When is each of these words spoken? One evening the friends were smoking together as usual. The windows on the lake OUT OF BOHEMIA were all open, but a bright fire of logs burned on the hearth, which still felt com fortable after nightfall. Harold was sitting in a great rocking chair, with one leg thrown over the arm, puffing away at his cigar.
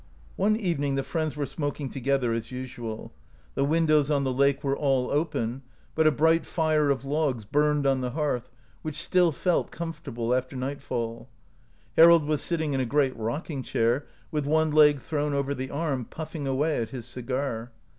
One 0.35 0.55
evening 0.55 0.95
the 0.95 1.03
friends 1.03 1.35
were 1.35 1.45
smoking 1.45 1.87
together 1.91 2.33
as 2.33 2.51
usual. 2.51 3.11
The 3.53 3.63
windows 3.63 4.09
on 4.09 4.23
the 4.23 4.33
lake 4.33 4.55
OUT 4.55 4.57
OF 4.57 4.61
BOHEMIA 4.63 4.75
were 4.75 4.81
all 4.81 5.11
open, 5.11 5.61
but 5.93 6.07
a 6.07 6.11
bright 6.11 6.43
fire 6.43 6.89
of 6.89 7.05
logs 7.05 7.45
burned 7.45 7.85
on 7.85 8.01
the 8.01 8.09
hearth, 8.09 8.49
which 8.81 8.95
still 8.95 9.31
felt 9.31 9.69
com 9.69 9.93
fortable 9.93 10.35
after 10.35 10.55
nightfall. 10.55 11.29
Harold 11.95 12.25
was 12.25 12.41
sitting 12.41 12.73
in 12.73 12.79
a 12.79 12.85
great 12.87 13.15
rocking 13.15 13.61
chair, 13.61 14.07
with 14.31 14.47
one 14.47 14.71
leg 14.71 14.97
thrown 14.97 15.35
over 15.35 15.53
the 15.53 15.69
arm, 15.69 16.05
puffing 16.05 16.47
away 16.47 16.77
at 16.81 16.89
his 16.89 17.05
cigar. 17.05 17.69